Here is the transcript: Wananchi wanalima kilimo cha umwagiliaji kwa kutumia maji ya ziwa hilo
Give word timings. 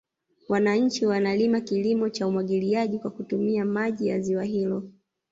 Wananchi 0.49 1.05
wanalima 1.05 1.61
kilimo 1.61 2.09
cha 2.09 2.27
umwagiliaji 2.27 2.99
kwa 2.99 3.11
kutumia 3.11 3.65
maji 3.65 4.07
ya 4.07 4.19
ziwa 4.19 4.43
hilo 4.43 4.83